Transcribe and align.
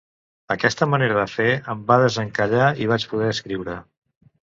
Aquesta 0.53 0.85
manera 0.93 1.17
de 1.19 1.25
fer 1.33 1.49
em 1.73 1.83
va 1.91 1.97
desencallar, 2.03 2.71
i 2.85 2.89
vaig 2.93 3.05
poder 3.13 3.29
escriure. 3.35 3.77